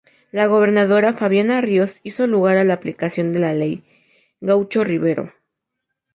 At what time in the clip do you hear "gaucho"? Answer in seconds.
4.41-4.83